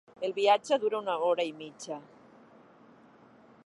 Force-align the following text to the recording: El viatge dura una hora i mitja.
El 0.27 0.31
viatge 0.37 0.79
dura 0.85 1.01
una 1.03 1.17
hora 1.27 1.47
i 1.51 1.53
mitja. 1.61 2.01